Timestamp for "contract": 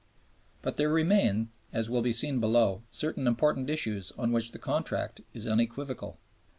4.57-5.21